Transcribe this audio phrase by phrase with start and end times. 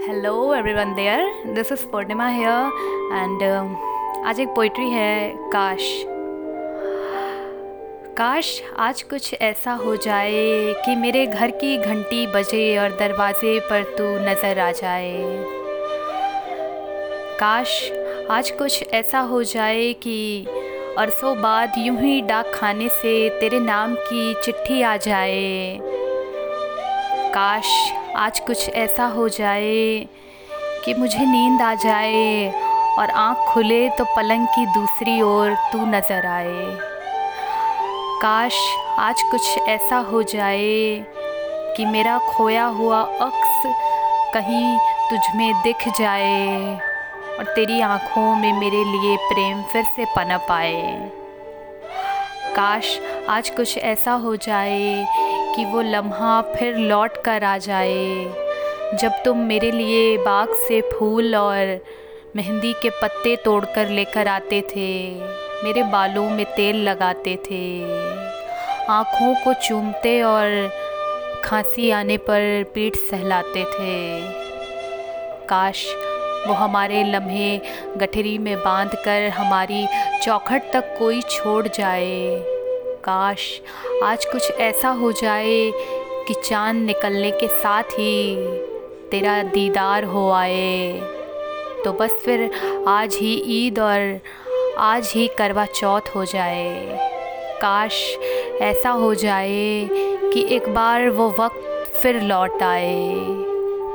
[0.00, 3.42] Hello everyone there this is Purnima here and
[4.26, 5.80] आज एक poetry है, काश।
[8.16, 13.82] काश आज कुछ ऐसा हो जाए कि मेरे घर की घंटी बजे और दरवाजे पर
[13.98, 15.12] तू नज़र आ जाए।
[17.40, 17.92] काश
[18.30, 20.46] आज कुछ ऐसा हो जाए कि
[20.98, 25.78] अरसों बाद यूँ ही डाक खाने से तेरे नाम की चिट्ठी आ जाए।
[27.34, 30.08] काश आज कुछ ऐसा हो जाए
[30.84, 32.50] कि मुझे नींद आ जाए
[32.98, 36.76] और आँख खुले तो पलंग की दूसरी ओर तू नज़र आए।
[38.22, 38.58] काश
[38.98, 41.06] आज कुछ ऐसा हो जाए
[41.76, 43.62] कि मेरा खोया हुआ अक्स
[44.34, 44.78] कहीं
[45.10, 46.74] तुझ में दिख जाए
[47.38, 51.10] और तेरी आँखों में मेरे लिए प्रेम फिर से पनप आए।
[52.56, 55.06] काश आज कुछ ऐसा हो जाए
[55.56, 58.24] कि वो लम्हा फिर लौट कर आ जाए।
[58.94, 61.78] जब तुम मेरे लिए बाग से फूल और
[62.36, 64.90] मेहंदी के पत्ते तोड़कर लेकर आते थे,
[65.64, 67.82] मेरे बालों में तेल लगाते थे।
[68.88, 70.70] आँखों को चूमते और
[71.44, 74.20] खांसी आने पर पीठ सहलाते थे।
[75.46, 75.86] काश
[76.46, 77.60] वो हमारे लम्हे
[77.96, 79.86] गठरी में बाँध कर हमारी
[80.22, 82.44] चौखट तक कोई छोड़ जाए।
[83.04, 83.60] काश
[84.04, 85.72] आज कुछ ऐसा हो जाए
[86.28, 88.36] कि चाँद निकलने के साथ ही
[89.10, 90.92] तेरा दीदार हो आए।
[91.84, 92.50] तो बस फिर
[92.88, 94.20] आज ही ईद और
[94.78, 96.98] आज ही करवा चौथ हो जाए।
[97.62, 98.16] काश
[98.60, 99.88] ऐसा हो जाए
[100.32, 103.14] कि एक बार वो वक्त फिर लौट आए।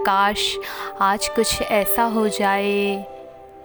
[0.08, 0.58] काश
[1.02, 3.15] आज कुछ ऐसा हो जाए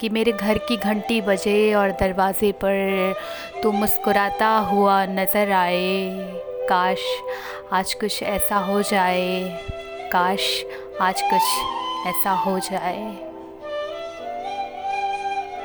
[0.01, 3.15] कि मेरे घर की घंटी बजे और दरवाज़े पर
[3.63, 6.11] तू मुस्कुराता हुआ नज़र आए।
[6.69, 6.99] काश
[7.73, 9.61] आज कुछ ऐसा हो जाए।
[10.13, 10.65] काश
[11.01, 13.30] आज कुछ ऐसा हो जाए।